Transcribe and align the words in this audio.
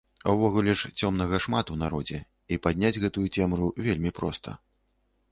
Увогуле 0.31 0.73
ж, 0.83 0.89
цёмнага 1.01 1.39
шмат 1.45 1.65
у 1.75 1.75
народзе, 1.81 2.21
і 2.55 2.59
падняць 2.63 2.99
гэтую 3.03 3.25
цемру 3.35 3.69
вельмі 3.89 4.11
проста. 4.21 4.55